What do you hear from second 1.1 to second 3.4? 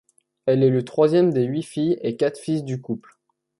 des huit filles et quatre fils du couple.